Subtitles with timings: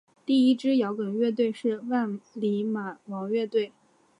[0.25, 3.71] 第一支摇滚乐队是万李马王乐队。